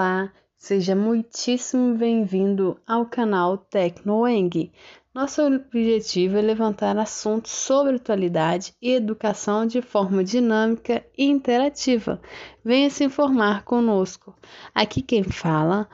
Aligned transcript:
Olá, 0.00 0.32
seja 0.56 0.96
muitíssimo 0.96 1.94
bem-vindo 1.94 2.80
ao 2.86 3.04
canal 3.04 3.58
TecnoEng. 3.58 4.72
Nosso 5.14 5.42
objetivo 5.42 6.38
é 6.38 6.40
levantar 6.40 6.96
assuntos 6.96 7.52
sobre 7.52 7.96
atualidade 7.96 8.72
e 8.80 8.92
educação 8.94 9.66
de 9.66 9.82
forma 9.82 10.24
dinâmica 10.24 11.04
e 11.18 11.26
interativa. 11.26 12.18
Venha 12.64 12.88
se 12.88 13.04
informar 13.04 13.62
conosco. 13.62 14.34
Aqui 14.74 15.02
quem 15.02 15.22
fala, 15.22 15.86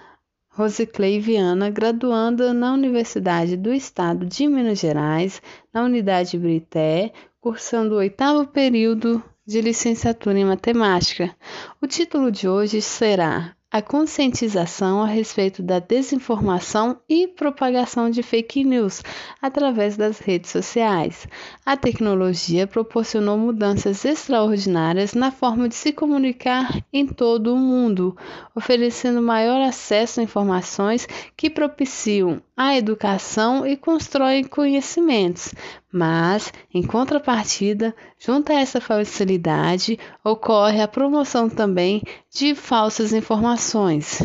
Rosiclei 0.51 1.19
Viana, 1.19 1.69
graduanda 1.69 2.55
na 2.55 2.75
Universidade 2.75 3.57
do 3.57 3.75
Estado 3.75 4.25
de 4.25 4.47
Minas 4.47 4.79
Gerais, 4.79 5.43
na 5.75 5.83
Unidade 5.83 6.39
Brité, 6.39 7.13
cursando 7.41 7.97
o 7.97 7.99
oitavo 7.99 8.47
período 8.47 9.21
de 9.45 9.61
licenciatura 9.61 10.39
em 10.39 10.45
matemática. 10.45 11.35
O 11.83 11.89
título 11.89 12.31
de 12.31 12.49
hoje 12.49 12.81
será 12.81 13.56
a 13.71 13.83
conscientização 13.83 15.03
a 15.03 15.07
respeito 15.07 15.63
da 15.63 15.79
desinformação 15.79 17.01
e 17.09 17.27
propagação 17.27 18.09
de 18.09 18.23
fake 18.23 18.65
news 18.65 19.03
através 19.43 19.97
das 19.97 20.19
redes 20.19 20.51
sociais. 20.51 21.27
A 21.65 21.77
tecnologia 21.77 22.67
proporcionou 22.67 23.37
mudanças 23.37 24.05
extraordinárias 24.05 25.15
na 25.15 25.31
forma 25.31 25.69
de 25.69 25.75
se 25.75 25.93
comunicar 25.93 26.81
em 26.93 27.07
todo 27.07 27.53
o 27.53 27.59
mundo, 27.59 28.17
oferecendo 28.55 29.21
maior 29.21 29.61
acesso 29.61 30.21
a 30.21 30.23
informações 30.23 31.07
que 31.37 31.51
propiciam 31.51 32.41
a 32.57 32.77
educação 32.77 33.67
e 33.67 33.77
constroem 33.77 34.45
conhecimentos. 34.45 35.53
Mas, 35.99 36.53
em 36.75 36.83
contrapartida, 36.83 37.97
junto 38.19 38.53
a 38.53 38.57
essa 38.61 38.83
facilidade, 38.83 39.99
ocorre 40.23 40.83
a 40.83 40.87
promoção 40.87 41.49
também 41.49 42.03
de 42.31 42.55
falsas 42.55 43.15
informações. 43.15 44.19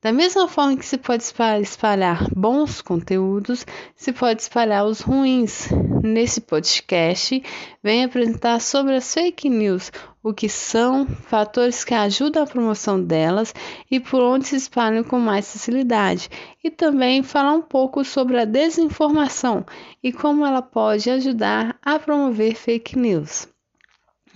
Da 0.00 0.12
mesma 0.12 0.46
forma 0.46 0.76
que 0.76 0.86
se 0.86 0.96
pode 0.96 1.24
espalhar 1.60 2.24
bons 2.32 2.80
conteúdos, 2.80 3.66
se 3.96 4.12
pode 4.12 4.42
espalhar 4.42 4.84
os 4.84 5.00
ruins. 5.00 5.68
Nesse 6.04 6.40
podcast, 6.40 7.42
venho 7.82 8.06
apresentar 8.06 8.60
sobre 8.60 8.94
as 8.94 9.12
fake 9.12 9.50
news, 9.50 9.90
o 10.28 10.34
que 10.34 10.48
são, 10.48 11.06
fatores 11.06 11.84
que 11.84 11.94
ajudam 11.94 12.42
a 12.42 12.46
promoção 12.46 13.02
delas 13.02 13.54
e 13.90 13.98
por 13.98 14.20
onde 14.20 14.46
se 14.46 14.56
espalham 14.56 15.02
com 15.02 15.18
mais 15.18 15.50
facilidade. 15.50 16.28
E 16.62 16.70
também 16.70 17.22
falar 17.22 17.54
um 17.54 17.62
pouco 17.62 18.04
sobre 18.04 18.38
a 18.38 18.44
desinformação 18.44 19.64
e 20.02 20.12
como 20.12 20.44
ela 20.44 20.60
pode 20.60 21.10
ajudar 21.10 21.78
a 21.82 21.98
promover 21.98 22.54
fake 22.54 22.98
news. 22.98 23.48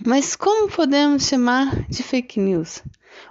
Mas 0.03 0.35
como 0.35 0.69
podemos 0.69 1.27
chamar 1.27 1.87
de 1.87 2.01
fake 2.01 2.39
news? 2.39 2.81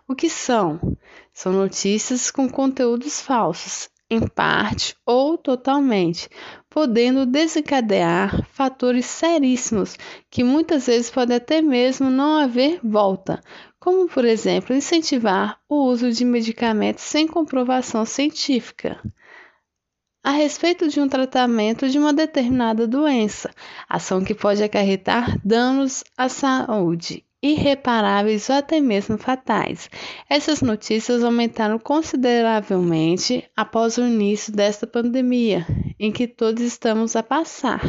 O 0.07 0.15
que 0.15 0.31
são? 0.31 0.97
São 1.33 1.53
notícias 1.53 2.31
com 2.31 2.49
conteúdos 2.49 3.21
falsos, 3.21 3.91
em 4.09 4.27
parte 4.27 4.95
ou 5.05 5.37
totalmente, 5.37 6.29
podendo 6.73 7.27
desencadear 7.27 8.47
fatores 8.47 9.05
seríssimos 9.05 9.97
que 10.31 10.43
muitas 10.43 10.87
vezes 10.87 11.11
podem 11.11 11.37
até 11.37 11.61
mesmo 11.61 12.11
não 12.11 12.39
haver 12.39 12.81
volta, 12.83 13.43
como 13.79 14.09
por 14.09 14.25
exemplo 14.25 14.75
incentivar 14.75 15.61
o 15.69 15.85
uso 15.85 16.11
de 16.11 16.25
medicamentos 16.25 17.05
sem 17.05 17.29
comprovação 17.29 18.07
científica. 18.07 18.99
A 20.25 20.31
respeito 20.31 20.89
de 20.89 21.01
um 21.01 21.09
tratamento 21.09 21.89
de 21.89 21.99
uma 21.99 22.15
determinada 22.15 22.87
doença, 22.87 23.51
ação 23.89 24.25
que 24.25 24.35
pode 24.35 24.63
acarretar 24.63 25.39
danos 25.45 26.03
à 26.17 26.29
saúde 26.29 27.25
irreparáveis 27.43 28.49
ou 28.49 28.57
até 28.57 28.81
mesmo 28.81 29.19
fatais. 29.19 29.91
Essas 30.31 30.63
notícias 30.63 31.25
aumentaram 31.25 31.79
consideravelmente 31.79 33.45
após 33.57 33.99
o 33.99 34.03
início 34.03 34.53
desta 34.53 34.87
pandemia, 34.87 35.67
em 35.99 36.13
que 36.13 36.29
todos 36.29 36.63
estamos 36.63 37.17
a 37.17 37.23
passar. 37.23 37.81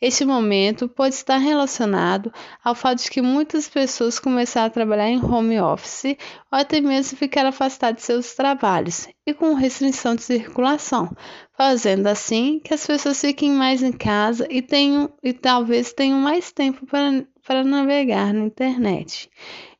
Este 0.00 0.24
momento 0.24 0.88
pode 0.88 1.14
estar 1.14 1.36
relacionado 1.36 2.32
ao 2.64 2.74
fato 2.74 3.04
de 3.04 3.08
que 3.08 3.22
muitas 3.22 3.68
pessoas 3.68 4.18
começaram 4.18 4.66
a 4.66 4.70
trabalhar 4.70 5.08
em 5.08 5.24
home 5.24 5.60
office 5.60 6.16
ou 6.50 6.58
até 6.58 6.80
mesmo 6.80 7.16
ficar 7.16 7.46
afastadas 7.46 7.98
de 7.98 8.02
seus 8.02 8.34
trabalhos 8.34 9.06
e 9.24 9.32
com 9.32 9.54
restrição 9.54 10.16
de 10.16 10.24
circulação, 10.24 11.14
fazendo 11.56 12.08
assim 12.08 12.58
que 12.58 12.74
as 12.74 12.84
pessoas 12.84 13.20
fiquem 13.20 13.52
mais 13.52 13.80
em 13.80 13.92
casa 13.92 14.44
e 14.50 14.60
tenham 14.60 15.12
e 15.22 15.32
talvez 15.32 15.92
tenham 15.92 16.18
mais 16.18 16.50
tempo 16.50 16.84
para 16.84 17.24
para 17.46 17.64
navegar 17.64 18.32
na 18.32 18.44
internet. 18.44 19.30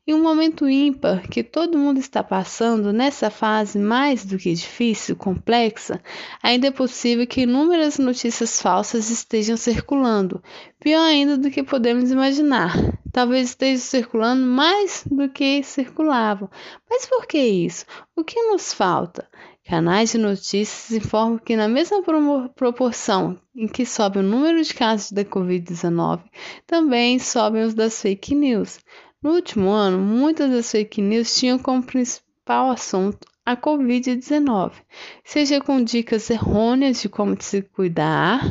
Em 0.05 0.13
um 0.13 0.21
momento 0.21 0.69
ímpar 0.69 1.29
que 1.29 1.41
todo 1.41 1.77
mundo 1.77 1.97
está 1.97 2.21
passando 2.21 2.91
nessa 2.91 3.29
fase 3.29 3.79
mais 3.79 4.25
do 4.25 4.37
que 4.37 4.53
difícil, 4.53 5.15
complexa, 5.15 6.01
ainda 6.41 6.67
é 6.67 6.71
possível 6.71 7.25
que 7.25 7.43
inúmeras 7.43 7.97
notícias 7.97 8.61
falsas 8.61 9.09
estejam 9.09 9.55
circulando, 9.55 10.43
pior 10.77 10.99
ainda 10.99 11.37
do 11.37 11.49
que 11.49 11.63
podemos 11.63 12.11
imaginar. 12.11 12.73
Talvez 13.13 13.49
estejam 13.49 13.79
circulando 13.79 14.45
mais 14.45 15.05
do 15.09 15.29
que 15.29 15.63
circulavam. 15.63 16.49
Mas 16.89 17.05
por 17.05 17.25
que 17.25 17.37
isso? 17.37 17.85
O 18.13 18.25
que 18.25 18.41
nos 18.43 18.73
falta? 18.73 19.25
Canais 19.65 20.11
de 20.11 20.17
notícias 20.17 20.91
informam 20.91 21.37
que, 21.37 21.55
na 21.55 21.69
mesma 21.69 22.03
proporção 22.53 23.39
em 23.55 23.67
que 23.67 23.85
sobe 23.85 24.19
o 24.19 24.23
número 24.23 24.61
de 24.61 24.73
casos 24.73 25.11
da 25.11 25.23
Covid-19, 25.23 26.21
também 26.67 27.17
sobem 27.17 27.63
os 27.63 27.73
das 27.73 28.01
fake 28.01 28.35
news. 28.35 28.79
No 29.21 29.31
último 29.31 29.69
ano, 29.69 29.97
muitas 29.97 30.51
das 30.51 30.69
fake 30.69 31.01
news 31.01 31.33
tinham 31.33 31.57
como 31.57 31.81
principal 31.81 32.71
assunto 32.71 33.25
a 33.45 33.55
Covid-19, 33.55 34.71
seja 35.23 35.61
com 35.61 35.83
dicas 35.83 36.29
errôneas 36.29 37.01
de 37.01 37.09
como 37.09 37.35
se 37.41 37.61
cuidar, 37.61 38.41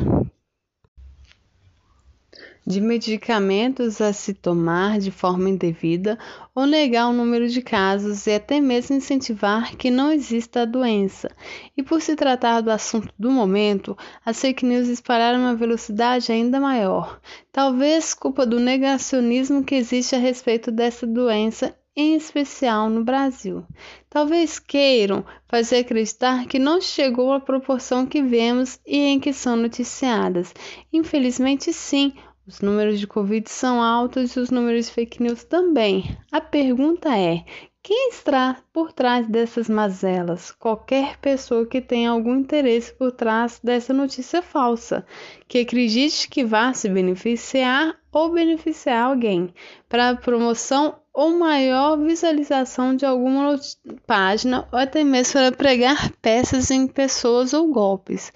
de 2.65 2.79
medicamentos 2.79 3.99
a 3.99 4.13
se 4.13 4.33
tomar 4.33 4.99
de 4.99 5.11
forma 5.11 5.49
indevida 5.49 6.17
ou 6.55 6.65
negar 6.65 7.09
o 7.09 7.13
número 7.13 7.47
de 7.49 7.61
casos 7.61 8.25
e 8.27 8.31
até 8.31 8.61
mesmo 8.61 8.95
incentivar 8.95 9.75
que 9.75 9.91
não 9.91 10.11
exista 10.11 10.61
a 10.61 10.65
doença. 10.65 11.29
E 11.75 11.83
por 11.83 12.01
se 12.01 12.15
tratar 12.15 12.61
do 12.61 12.71
assunto 12.71 13.13
do 13.17 13.29
momento, 13.29 13.97
as 14.25 14.39
fake 14.39 14.65
news 14.65 14.87
espalharam 14.87 15.39
uma 15.39 15.55
velocidade 15.55 16.31
ainda 16.31 16.59
maior, 16.59 17.19
talvez 17.51 18.13
culpa 18.13 18.45
do 18.45 18.59
negacionismo 18.59 19.63
que 19.63 19.75
existe 19.75 20.15
a 20.15 20.19
respeito 20.19 20.71
dessa 20.71 21.05
doença 21.05 21.75
em 21.95 22.15
especial 22.15 22.89
no 22.89 23.03
Brasil. 23.03 23.63
Talvez 24.09 24.57
queiram 24.57 25.23
fazer 25.47 25.77
acreditar 25.77 26.47
que 26.47 26.57
não 26.57 26.81
chegou 26.81 27.31
à 27.33 27.39
proporção 27.39 28.05
que 28.05 28.21
vemos 28.21 28.79
e 28.85 28.97
em 28.97 29.19
que 29.19 29.31
são 29.31 29.55
noticiadas. 29.55 30.53
Infelizmente, 30.91 31.71
sim, 31.71 32.13
os 32.45 32.59
números 32.59 32.99
de 32.99 33.07
Covid 33.07 33.49
são 33.49 33.81
altos 33.81 34.35
e 34.35 34.39
os 34.39 34.49
números 34.49 34.87
de 34.87 34.91
fake 34.91 35.23
news 35.23 35.43
também. 35.43 36.17
A 36.31 36.41
pergunta 36.41 37.17
é: 37.17 37.45
quem 37.81 38.09
está 38.09 38.57
por 38.71 38.91
trás 38.91 39.27
dessas 39.27 39.69
mazelas? 39.69 40.51
Qualquer 40.51 41.17
pessoa 41.19 41.65
que 41.65 41.81
tenha 41.81 42.11
algum 42.11 42.35
interesse 42.35 42.93
por 42.93 43.11
trás 43.11 43.59
dessa 43.63 43.93
notícia 43.93 44.41
falsa, 44.41 45.05
que 45.47 45.59
acredite 45.59 46.29
que 46.29 46.45
vá 46.45 46.73
se 46.73 46.89
beneficiar 46.89 47.95
ou 48.11 48.31
beneficiar 48.31 49.05
alguém 49.05 49.53
para 49.89 50.15
promoção 50.15 50.95
ou 51.13 51.37
maior 51.37 51.97
visualização 51.97 52.95
de 52.95 53.05
alguma 53.05 53.59
página 54.07 54.67
ou 54.71 54.79
até 54.79 55.03
mesmo 55.03 55.33
para 55.33 55.51
pregar 55.51 56.11
peças 56.21 56.71
em 56.71 56.87
pessoas 56.87 57.53
ou 57.53 57.71
golpes. 57.71 58.31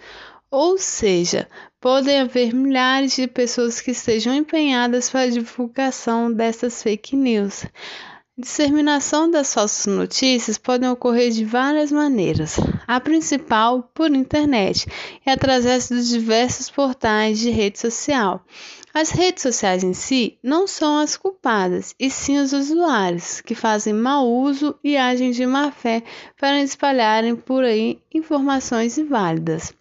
Ou 0.51 0.77
seja, 0.77 1.47
podem 1.87 2.19
haver 2.19 2.53
milhares 2.53 3.15
de 3.15 3.27
pessoas 3.27 3.79
que 3.79 3.91
estejam 3.91 4.35
empenhadas 4.35 5.09
para 5.09 5.21
a 5.21 5.29
divulgação 5.29 6.29
dessas 6.29 6.83
fake 6.83 7.15
news. 7.15 7.63
A 7.63 8.41
disseminação 8.41 9.31
das 9.31 9.53
falsas 9.53 9.85
notícias 9.85 10.57
pode 10.57 10.85
ocorrer 10.85 11.31
de 11.31 11.45
várias 11.45 11.89
maneiras. 11.89 12.57
A 12.85 12.99
principal, 12.99 13.89
por 13.93 14.11
internet, 14.11 14.85
e 15.25 15.29
através 15.29 15.87
dos 15.87 16.09
diversos 16.09 16.69
portais 16.69 17.39
de 17.39 17.51
rede 17.51 17.79
social. 17.79 18.45
As 18.93 19.09
redes 19.09 19.43
sociais 19.43 19.81
em 19.81 19.93
si 19.93 20.37
não 20.43 20.67
são 20.67 20.97
as 20.97 21.15
culpadas, 21.15 21.95
e 21.97 22.09
sim 22.09 22.37
os 22.37 22.51
usuários, 22.51 23.39
que 23.39 23.55
fazem 23.55 23.93
mau 23.93 24.29
uso 24.29 24.75
e 24.83 24.97
agem 24.97 25.31
de 25.31 25.45
má 25.45 25.71
fé 25.71 26.03
para 26.37 26.61
espalharem 26.61 27.33
por 27.33 27.63
aí 27.63 28.01
informações 28.13 28.97
inválidas. 28.97 29.73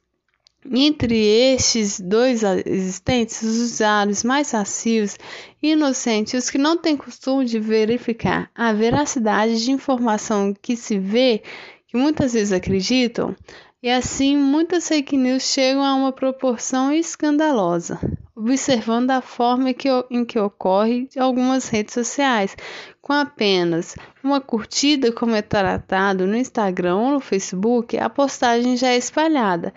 Entre 0.72 1.16
estes 1.16 2.00
dois 2.00 2.42
existentes, 2.42 3.42
os 3.42 3.56
usuários 3.60 4.24
mais 4.24 4.50
passivos 4.50 5.16
e 5.62 5.72
inocentes, 5.72 6.44
os 6.44 6.50
que 6.50 6.58
não 6.58 6.76
têm 6.76 6.96
costume 6.96 7.44
de 7.44 7.58
verificar 7.58 8.50
a 8.54 8.72
veracidade 8.72 9.62
de 9.62 9.70
informação 9.70 10.52
que 10.60 10.76
se 10.76 10.98
vê, 10.98 11.42
que 11.86 11.96
muitas 11.96 12.32
vezes 12.32 12.52
acreditam, 12.52 13.34
e 13.82 13.90
assim 13.90 14.36
muitas 14.36 14.88
fake 14.88 15.16
news 15.16 15.44
chegam 15.44 15.84
a 15.84 15.94
uma 15.94 16.12
proporção 16.12 16.92
escandalosa. 16.92 18.00
observando 18.34 19.12
a 19.12 19.22
forma 19.22 19.72
que, 19.72 19.88
em 20.10 20.24
que 20.24 20.38
ocorre 20.38 21.08
algumas 21.16 21.68
redes 21.68 21.94
sociais, 21.94 22.54
com 23.00 23.12
apenas 23.12 23.94
uma 24.22 24.40
curtida, 24.40 25.10
como 25.10 25.34
é 25.34 25.40
tratado 25.40 26.26
no 26.26 26.36
Instagram 26.36 26.96
ou 26.96 27.10
no 27.12 27.20
Facebook, 27.20 27.96
a 27.96 28.10
postagem 28.10 28.76
já 28.76 28.88
é 28.88 28.96
espalhada 28.96 29.72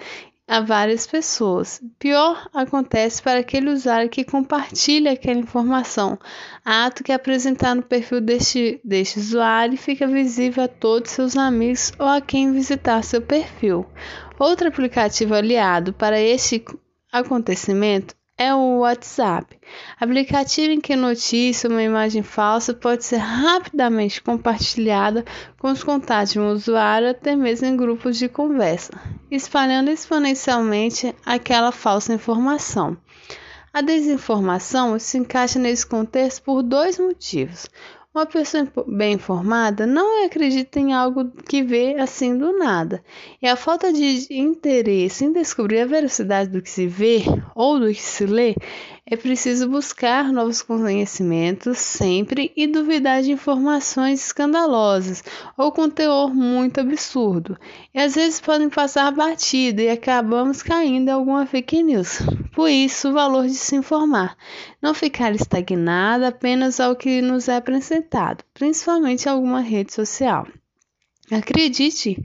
a 0.50 0.62
várias 0.62 1.06
pessoas. 1.06 1.80
Pior 2.00 2.50
acontece 2.52 3.22
para 3.22 3.40
aquele 3.40 3.70
usuário 3.70 4.10
que 4.10 4.24
compartilha 4.24 5.12
aquela 5.12 5.40
informação, 5.40 6.18
ato 6.66 7.04
que 7.04 7.12
é 7.12 7.20
no 7.76 7.84
perfil 7.84 8.20
deste, 8.20 8.82
deste 8.84 9.20
usuário 9.20 9.78
fica 9.78 10.08
visível 10.08 10.64
a 10.64 10.68
todos 10.68 11.12
seus 11.12 11.38
amigos 11.38 11.94
ou 12.00 12.08
a 12.08 12.20
quem 12.20 12.52
visitar 12.52 13.04
seu 13.04 13.22
perfil. 13.22 13.86
Outro 14.40 14.70
aplicativo 14.70 15.36
aliado 15.36 15.94
para 15.94 16.20
este 16.20 16.66
acontecimento 17.12 18.16
é 18.36 18.56
o 18.56 18.80
WhatsApp, 18.80 19.56
aplicativo 20.00 20.72
em 20.72 20.82
que 20.82 20.96
notícia 20.96 21.68
ou 21.68 21.76
uma 21.76 21.84
imagem 21.84 22.24
falsa 22.24 22.74
pode 22.74 23.04
ser 23.04 23.18
rapidamente 23.18 24.24
compartilhada 24.24 25.26
com 25.60 25.70
os 25.70 25.84
contatos 25.84 26.34
de 26.34 26.40
um 26.40 26.50
usuário, 26.50 27.10
até 27.10 27.36
mesmo 27.36 27.68
em 27.68 27.76
grupos 27.76 28.18
de 28.18 28.30
conversa, 28.30 28.94
espalhando 29.32 29.90
exponencialmente 29.90 31.16
aquela 31.26 31.72
falsa 31.72 32.14
informação. 32.14 32.98
A 33.72 33.82
desinformação 33.82 34.98
se 34.98 35.18
encaixa 35.18 35.60
nesse 35.60 35.86
contexto 35.86 36.42
por 36.42 36.64
dois 36.64 36.98
motivos. 36.98 37.70
Uma 38.12 38.26
pessoa 38.26 38.68
bem 38.88 39.14
informada 39.14 39.86
não 39.86 40.26
acredita 40.26 40.80
em 40.80 40.94
algo 40.94 41.32
que 41.48 41.62
vê 41.62 41.96
assim 42.00 42.36
do 42.36 42.58
nada. 42.58 43.04
E 43.40 43.48
a 43.48 43.56
falta 43.56 43.94
de 43.94 44.26
interesse 44.34 45.24
em 45.24 45.32
descobrir 45.32 45.82
a 45.82 45.86
veracidade 45.86 46.50
do 46.50 46.60
que 46.60 46.70
se 46.70 46.88
vê 46.88 47.24
ou 47.54 47.80
do 47.80 47.88
que 47.94 48.02
se 48.02 48.26
lê 48.26 48.56
é 49.12 49.18
preciso 49.18 49.68
buscar 49.68 50.32
novos 50.32 50.62
conhecimentos 50.62 51.80
sempre 51.80 52.52
e 52.56 52.68
duvidar 52.68 53.24
de 53.24 53.32
informações 53.32 54.24
escandalosas 54.24 55.24
ou 55.58 55.72
com 55.72 55.90
teor 55.90 56.32
muito 56.32 56.80
absurdo. 56.80 57.58
E 57.92 58.00
às 58.00 58.14
vezes 58.14 58.40
podem 58.40 58.70
passar 58.70 59.12
batida 59.12 59.82
e 59.82 59.90
acabamos 59.90 60.62
caindo 60.62 61.10
em 61.10 61.12
alguma 61.12 61.48
fake 61.48 61.82
news. 61.82 62.20
Por 62.54 62.70
isso, 62.70 63.10
o 63.10 63.14
valor 63.14 63.48
de 63.48 63.56
se 63.56 63.76
informar. 63.76 64.38
Não 64.80 64.94
ficar 64.94 65.34
estagnado 65.34 66.26
apenas 66.26 66.80
ao 66.80 66.96
que 66.96 67.20
nos 67.20 67.48
é 67.48 67.56
apresentado, 67.56 68.44
principalmente 68.54 69.26
em 69.26 69.30
alguma 69.30 69.62
rede 69.62 69.92
social. 69.92 70.46
Acredite, 71.32 72.18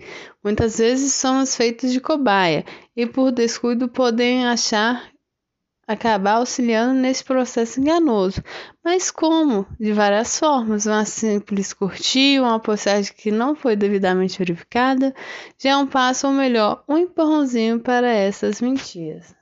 muitas 0.43 0.79
vezes 0.79 1.15
somos 1.15 1.57
feitos 1.57 1.93
de 1.93 2.01
cobaia 2.01 2.65
e 2.95 3.07
por 3.07 3.33
descuido 3.33 3.89
podem 3.89 4.47
achar 4.47 5.14
acabar 5.87 6.37
auxiliando 6.37 6.95
nesse 6.95 7.25
processo 7.25 7.81
enganoso. 7.81 8.43
Mas 8.83 9.11
como? 9.11 9.67
De 9.79 9.93
várias 9.93 10.39
formas. 10.39 10.87
Uma 10.87 11.05
simples 11.05 11.73
curtir, 11.73 12.41
uma 12.41 12.59
postagem 12.59 13.13
que 13.17 13.31
não 13.31 13.55
foi 13.55 13.77
devidamente 13.77 14.39
verificada, 14.39 15.15
já 15.59 15.71
é 15.71 15.77
um 15.77 15.87
passo, 15.87 16.27
ou 16.27 16.33
melhor, 16.33 16.83
um 16.89 16.99
empurrãozinho 16.99 17.81
para 17.81 18.09
essas 18.09 18.61
mentiras. 18.61 19.35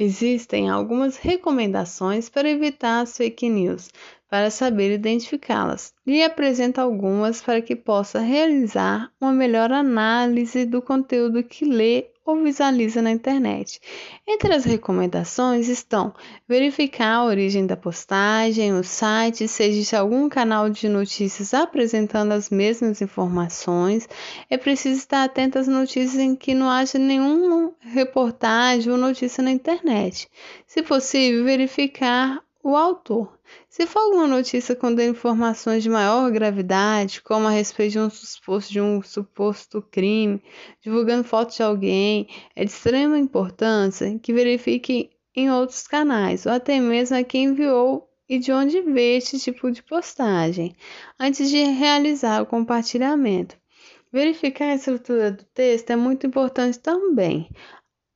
Existem 0.00 0.70
algumas 0.70 1.16
recomendações 1.16 2.28
para 2.28 2.48
evitar 2.48 3.00
as 3.00 3.16
fake 3.16 3.48
news, 3.48 3.90
para 4.28 4.50
saber 4.50 4.92
identificá-las. 4.92 5.94
Lhe 6.06 6.22
apresento 6.22 6.80
algumas 6.80 7.40
para 7.40 7.62
que 7.62 7.74
possa 7.74 8.20
realizar 8.20 9.10
uma 9.20 9.32
melhor 9.32 9.72
análise 9.72 10.64
do 10.66 10.82
conteúdo 10.82 11.42
que 11.42 11.64
lê 11.64 12.10
ou 12.28 12.42
visualiza 12.42 13.00
na 13.00 13.10
internet. 13.10 13.80
Entre 14.26 14.52
as 14.52 14.64
recomendações 14.64 15.66
estão 15.66 16.12
verificar 16.46 17.14
a 17.14 17.24
origem 17.24 17.66
da 17.66 17.74
postagem, 17.74 18.74
o 18.74 18.84
site, 18.84 19.48
se 19.48 19.64
existe 19.64 19.96
algum 19.96 20.28
canal 20.28 20.68
de 20.68 20.90
notícias 20.90 21.54
apresentando 21.54 22.32
as 22.32 22.50
mesmas 22.50 23.00
informações. 23.00 24.06
É 24.50 24.58
preciso 24.58 24.98
estar 24.98 25.24
atento 25.24 25.58
às 25.58 25.66
notícias 25.66 26.16
em 26.16 26.36
que 26.36 26.52
não 26.52 26.68
haja 26.68 26.98
nenhuma 26.98 27.72
reportagem 27.80 28.92
ou 28.92 28.98
notícia 28.98 29.42
na 29.42 29.50
internet. 29.50 30.28
Se 30.66 30.82
possível, 30.82 31.44
verificar 31.44 32.42
o 32.62 32.76
autor. 32.76 33.38
Se 33.68 33.86
for 33.86 34.00
alguma 34.00 34.26
notícia 34.26 34.74
contendo 34.74 35.10
informações 35.10 35.82
de 35.82 35.88
maior 35.88 36.30
gravidade, 36.30 37.22
como 37.22 37.46
a 37.46 37.50
respeito 37.50 37.92
de 37.92 37.98
um 38.00 38.10
suposto, 38.10 38.72
de 38.72 38.80
um 38.80 39.02
suposto 39.02 39.80
crime, 39.82 40.42
divulgando 40.80 41.24
fotos 41.24 41.56
de 41.56 41.62
alguém, 41.62 42.28
é 42.54 42.64
de 42.64 42.70
extrema 42.70 43.18
importância 43.18 44.18
que 44.18 44.32
verifique 44.32 45.10
em 45.34 45.50
outros 45.50 45.86
canais, 45.86 46.46
ou 46.46 46.52
até 46.52 46.80
mesmo 46.80 47.16
a 47.16 47.24
quem 47.24 47.44
enviou 47.44 48.08
e 48.28 48.38
de 48.38 48.52
onde 48.52 48.82
veio 48.82 49.18
este 49.18 49.38
tipo 49.38 49.70
de 49.70 49.82
postagem, 49.82 50.74
antes 51.18 51.48
de 51.48 51.62
realizar 51.62 52.42
o 52.42 52.46
compartilhamento. 52.46 53.56
Verificar 54.12 54.70
a 54.70 54.74
estrutura 54.74 55.30
do 55.30 55.44
texto 55.44 55.90
é 55.90 55.96
muito 55.96 56.26
importante 56.26 56.78
também 56.78 57.48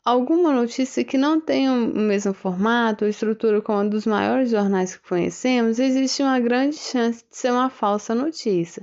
alguma 0.04 0.52
notícia 0.52 1.04
que 1.04 1.16
não 1.16 1.40
tenha 1.40 1.72
o 1.72 1.76
mesmo 1.76 2.34
formato 2.34 3.04
ou 3.04 3.10
estrutura 3.10 3.62
como 3.62 3.78
a 3.78 3.84
dos 3.84 4.04
maiores 4.04 4.50
jornais 4.50 4.96
que 4.96 5.08
conhecemos, 5.08 5.78
existe 5.78 6.22
uma 6.22 6.40
grande 6.40 6.76
chance 6.76 7.24
de 7.28 7.36
ser 7.36 7.52
uma 7.52 7.70
falsa 7.70 8.14
notícia. 8.14 8.82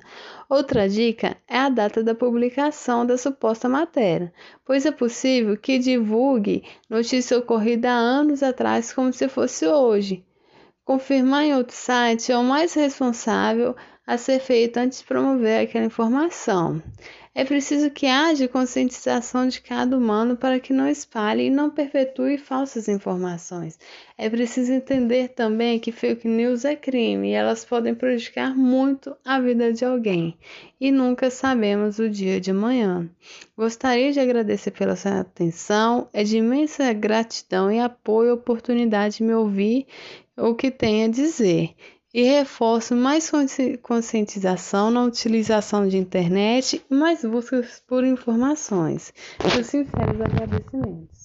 Outra 0.49 0.87
dica 0.87 1.35
é 1.47 1.57
a 1.57 1.69
data 1.69 2.01
da 2.01 2.15
publicação 2.15 3.05
da 3.05 3.17
suposta 3.17 3.67
matéria, 3.67 4.33
pois 4.65 4.85
é 4.85 4.91
possível 4.91 5.57
que 5.57 5.77
divulgue 5.77 6.63
notícia 6.89 7.37
ocorrida 7.37 7.91
há 7.91 7.97
anos 7.97 8.41
atrás 8.41 8.93
como 8.93 9.11
se 9.11 9.27
fosse 9.27 9.67
hoje. 9.67 10.23
Confirmar 10.85 11.43
em 11.43 11.53
outro 11.53 11.75
site 11.75 12.31
é 12.31 12.37
o 12.37 12.43
mais 12.43 12.73
responsável 12.73 13.75
a 14.07 14.17
ser 14.17 14.39
feito 14.39 14.77
antes 14.77 14.99
de 14.99 15.05
promover 15.05 15.61
aquela 15.61 15.85
informação. 15.85 16.81
É 17.39 17.45
preciso 17.45 17.89
que 17.89 18.05
haja 18.05 18.49
conscientização 18.49 19.47
de 19.47 19.61
cada 19.61 19.97
humano 19.97 20.35
para 20.35 20.59
que 20.59 20.73
não 20.73 20.89
espalhe 20.89 21.45
e 21.45 21.49
não 21.49 21.69
perpetue 21.69 22.37
falsas 22.37 22.89
informações. 22.89 23.79
É 24.17 24.29
preciso 24.29 24.73
entender 24.73 25.29
também 25.29 25.79
que 25.79 25.89
fake 25.89 26.27
news 26.27 26.65
é 26.65 26.75
crime 26.75 27.29
e 27.29 27.33
elas 27.33 27.63
podem 27.63 27.95
prejudicar 27.95 28.53
muito 28.53 29.15
a 29.23 29.39
vida 29.39 29.71
de 29.71 29.85
alguém 29.85 30.37
e 30.81 30.91
nunca 30.91 31.29
sabemos 31.29 31.97
o 31.97 32.09
dia 32.09 32.41
de 32.41 32.51
amanhã. 32.51 33.09
Gostaria 33.57 34.11
de 34.11 34.19
agradecer 34.19 34.71
pela 34.71 34.97
sua 34.97 35.21
atenção, 35.21 36.09
é 36.11 36.25
de 36.25 36.39
imensa 36.39 36.91
gratidão 36.91 37.71
e 37.71 37.79
apoio 37.79 38.31
a 38.31 38.33
oportunidade 38.33 39.19
de 39.19 39.23
me 39.23 39.33
ouvir 39.33 39.87
o 40.35 40.53
que 40.53 40.69
tem 40.69 41.05
a 41.05 41.07
dizer 41.07 41.73
e 42.13 42.23
reforço 42.23 42.95
mais 42.95 43.31
conscientização 43.81 44.89
na 44.89 45.03
utilização 45.03 45.87
de 45.87 45.97
internet 45.97 46.83
e 46.89 46.93
mais 46.93 47.23
buscas 47.23 47.81
por 47.87 48.03
informações. 48.03 49.13
Meus 49.43 49.67
sinceros 49.67 50.21
agradecimentos. 50.21 51.18